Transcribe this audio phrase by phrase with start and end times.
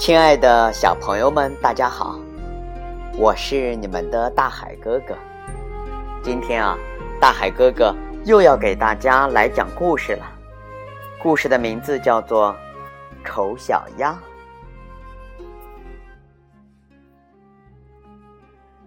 [0.00, 2.18] 亲爱的小朋友们，大家好，
[3.18, 5.14] 我是你们的大海哥哥。
[6.22, 6.74] 今天啊，
[7.20, 10.24] 大海哥哥又要给大家来讲故事了。
[11.22, 12.56] 故事的名字叫做
[13.26, 14.18] 《丑小鸭》。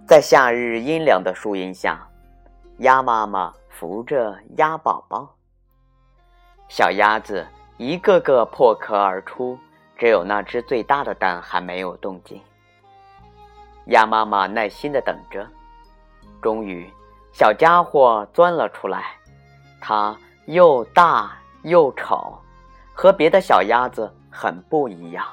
[0.07, 2.09] 在夏日阴凉的树荫下，
[2.79, 5.35] 鸭妈妈扶着鸭宝宝，
[6.67, 7.45] 小鸭子
[7.77, 9.55] 一个个破壳而出。
[10.03, 12.41] 只有那只最大的蛋还没有动静。
[13.85, 15.47] 鸭妈妈耐心的等着，
[16.41, 16.91] 终于，
[17.31, 19.15] 小家伙钻了出来。
[19.79, 20.13] 它
[20.45, 22.37] 又大又丑，
[22.93, 25.25] 和别的小鸭子很不一样。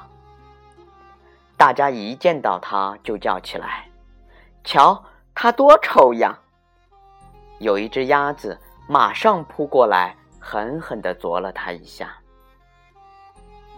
[1.57, 3.89] 大家一见到它就叫起来
[4.63, 5.03] ：“瞧，
[5.35, 6.39] 它多丑呀！”
[7.59, 8.57] 有一只鸭子
[8.87, 12.15] 马上扑过来，狠狠地啄了它一下。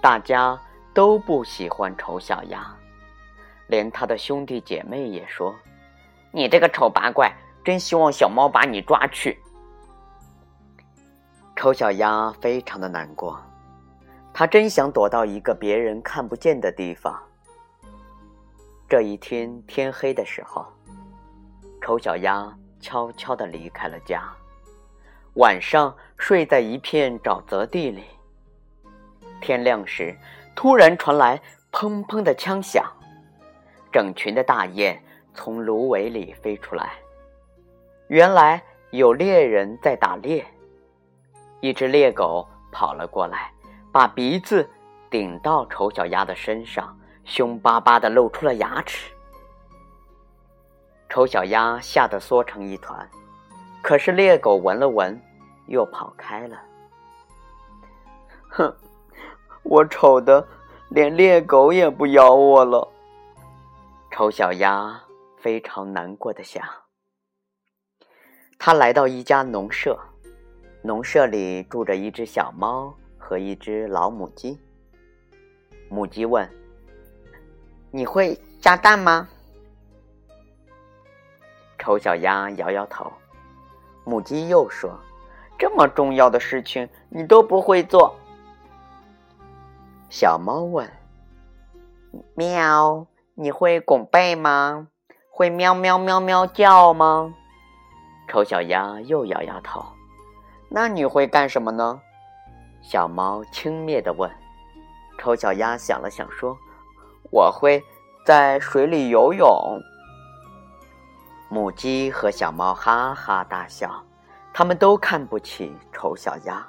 [0.03, 0.61] 大家。
[0.95, 2.77] 都不喜欢丑小鸭，
[3.69, 5.55] 连他的兄弟姐妹也说
[6.31, 9.41] ：“你这个丑八怪，真希望小猫把你抓去。”
[11.57, 13.41] 丑小鸭非常的难过，
[14.35, 17.19] 他真想躲到一个别人看不见的地方。
[18.87, 20.67] 这一天天黑的时候，
[21.81, 24.31] 丑小鸭悄悄的离开了家，
[25.37, 28.05] 晚上睡在一片沼泽地里。
[29.41, 30.15] 天亮时。
[30.55, 31.41] 突然传来
[31.73, 32.85] 砰砰的枪响，
[33.91, 35.03] 整群的大雁
[35.35, 36.93] 从芦苇里飞出来。
[38.09, 40.45] 原来有猎人在打猎。
[41.61, 43.53] 一只猎狗跑了过来，
[43.91, 44.69] 把鼻子
[45.09, 49.13] 顶到丑小鸭的身上，凶巴巴的露出了牙齿。
[51.09, 53.09] 丑小鸭吓得缩成一团，
[53.83, 55.21] 可是猎狗闻了闻，
[55.67, 56.61] 又跑开了。
[58.49, 58.75] 哼。
[59.73, 60.47] 我丑的，
[60.91, 62.87] 连猎狗也不咬我了。
[64.11, 65.03] 丑小鸭
[65.39, 66.63] 非常难过的想。
[68.59, 69.99] 他来到一家农舍，
[70.83, 74.61] 农舍里住着一只小猫和一只老母鸡。
[75.89, 76.47] 母鸡问
[77.91, 79.27] ：“你会下蛋吗？”
[81.81, 83.11] 丑小鸭摇摇头。
[84.05, 85.01] 母鸡又说
[85.59, 88.15] ：“这么重要的事情，你都不会做。”
[90.13, 90.87] 小猫问
[92.37, 94.89] ：“喵，你会拱背吗？
[95.31, 97.33] 会喵喵喵喵叫吗？”
[98.29, 99.83] 丑小鸭又摇摇头。
[100.69, 101.99] “那你会干什么呢？”
[102.83, 104.31] 小猫轻蔑地问。
[105.19, 106.55] 丑小鸭想了想说
[107.33, 107.83] ：“我会
[108.27, 109.49] 在水里游泳。”
[111.49, 113.91] 母鸡和小猫哈哈大笑，
[114.53, 116.63] 他们都看不起丑小鸭。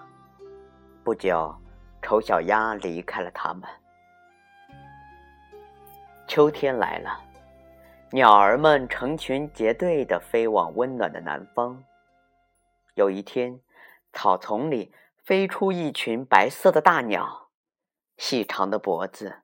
[1.04, 1.54] 不久。
[2.04, 3.64] 丑小鸭离开了他们。
[6.28, 7.20] 秋天来了，
[8.12, 11.84] 鸟儿们成群结队的飞往温暖的南方。
[12.96, 13.60] 有一天，
[14.12, 14.94] 草丛里
[15.24, 17.50] 飞出一群白色的大鸟，
[18.18, 19.42] 细长的脖子，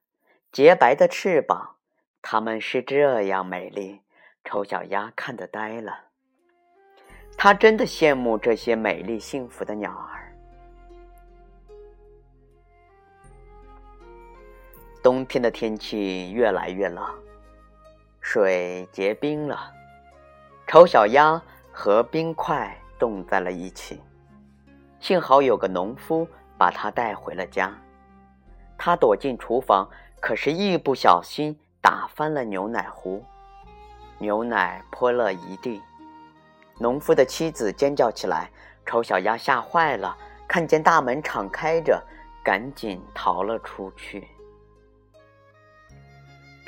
[0.52, 1.78] 洁白的翅膀，
[2.22, 4.02] 它们是这样美丽，
[4.44, 6.06] 丑小鸭看得呆了。
[7.38, 10.19] 它真的羡慕这些美丽幸福的鸟儿。
[15.10, 17.04] 冬天的天气越来越冷，
[18.22, 19.60] 水结冰了，
[20.68, 24.00] 丑小鸭和冰块冻在了一起。
[25.00, 26.28] 幸好有个农夫
[26.60, 27.76] 把它带回了家。
[28.78, 29.90] 他躲进厨房，
[30.22, 33.26] 可是，一不小心打翻了牛奶壶，
[34.20, 35.82] 牛奶泼了一地。
[36.78, 38.52] 农夫的妻子尖叫起来，
[38.86, 40.16] 丑小鸭吓坏了，
[40.48, 42.00] 看见大门敞开着，
[42.44, 44.28] 赶紧逃了出去。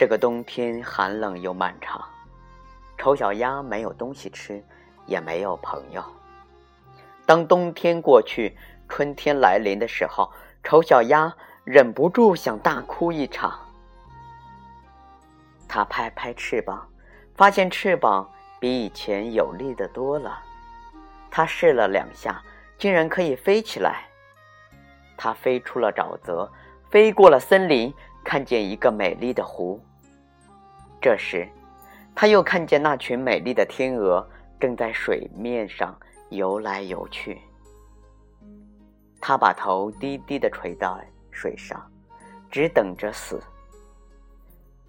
[0.01, 2.03] 这个冬天寒冷又漫长，
[2.97, 4.59] 丑小鸭没有东西吃，
[5.05, 6.03] 也没有朋友。
[7.23, 8.57] 当冬天过去，
[8.89, 10.31] 春天来临的时候，
[10.63, 11.31] 丑小鸭
[11.63, 13.59] 忍不住想大哭一场。
[15.67, 16.89] 它拍拍翅膀，
[17.35, 18.27] 发现翅膀
[18.59, 20.41] 比以前有力的多了。
[21.29, 22.41] 它试了两下，
[22.79, 24.05] 竟然可以飞起来。
[25.15, 26.51] 它飞出了沼泽，
[26.89, 27.93] 飞过了森林，
[28.23, 29.79] 看见一个美丽的湖。
[31.01, 31.49] 这时，
[32.13, 34.25] 他又看见那群美丽的天鹅
[34.59, 35.99] 正在水面上
[36.29, 37.41] 游来游去。
[39.19, 40.99] 他把头低低的垂到
[41.31, 41.83] 水上，
[42.51, 43.41] 只等着死。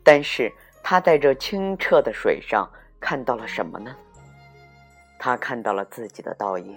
[0.02, 2.70] 但是他在这清澈的水上
[3.00, 3.96] 看到了什么呢？
[5.18, 6.76] 他看到了自己的倒影。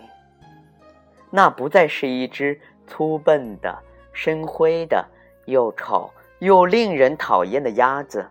[1.30, 3.84] 那不再是一只粗笨的、
[4.14, 5.06] 深灰的、
[5.46, 6.10] 又丑
[6.40, 8.26] 又令人讨厌的鸭子，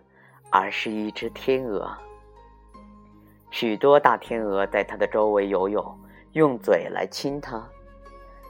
[0.49, 1.95] 而是一只天鹅。
[3.51, 5.99] 许多大天鹅在它的周围游泳，
[6.33, 7.63] 用嘴来亲它。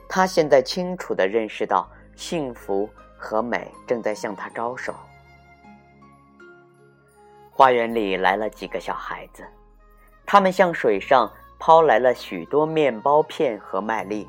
[0.08, 4.94] 它现在清楚地认识到，幸福和美正在向它招手。
[7.50, 9.44] 花园里来了几个小孩子，
[10.26, 14.28] 他们向水上抛来了许多面包片和麦粒。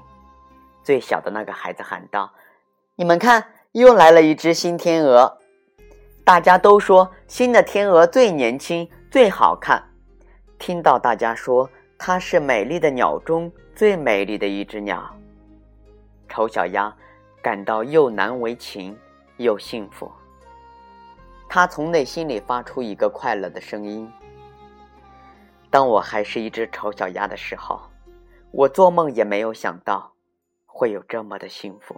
[0.83, 2.31] 最小的那个孩子喊道
[2.95, 3.43] ：“你们看，
[3.73, 5.39] 又来了一只新天鹅！
[6.27, 9.81] 大家都说新的天鹅最年轻、最好看。
[10.59, 15.09] 听到大家说它是美丽的鸟中最美丽的一只鸟，
[16.27, 16.93] 丑小鸭
[17.41, 18.93] 感到又难为情
[19.37, 20.11] 又幸福。”
[21.47, 24.11] 他从内心里发出一个快乐的声音。
[25.69, 27.79] 当我还是一只丑小鸭的时候，
[28.51, 30.11] 我做梦也没有想到
[30.65, 31.95] 会有这么的幸福。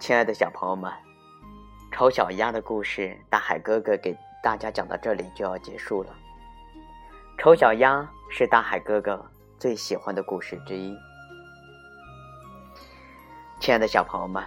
[0.00, 0.92] 亲爱的小朋友们，
[1.94, 6.12] 丑小鸭的故事，大海哥哥给大家讲到这里就要结束了。
[7.38, 9.24] 丑小鸭是大海哥哥
[9.60, 10.98] 最喜欢的故事之一。
[13.60, 14.42] 亲爱的小朋友们。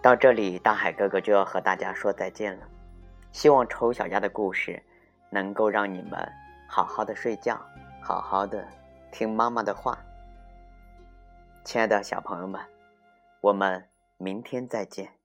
[0.00, 2.64] 到这里，大海哥哥就要和大家说再见了。
[3.32, 4.80] 希望丑小鸭的故事
[5.28, 6.32] 能够让你们
[6.68, 7.60] 好好的睡觉，
[8.00, 8.64] 好好的
[9.10, 9.98] 听妈妈的话。
[11.64, 12.60] 亲爱的小朋友们，
[13.40, 13.84] 我们
[14.22, 15.21] 明天再见。